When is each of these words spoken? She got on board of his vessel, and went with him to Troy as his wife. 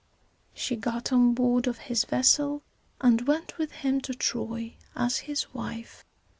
She 0.55 0.77
got 0.77 1.11
on 1.13 1.35
board 1.35 1.67
of 1.67 1.77
his 1.77 2.05
vessel, 2.05 2.63
and 3.01 3.21
went 3.27 3.59
with 3.59 3.71
him 3.71 4.01
to 4.01 4.15
Troy 4.15 4.73
as 4.95 5.19
his 5.29 5.53
wife. 5.53 6.03